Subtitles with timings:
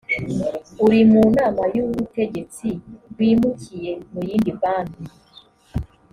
[0.85, 2.67] uri mu nama y ubutegetsi
[3.17, 5.03] wimukiye mu yindi banki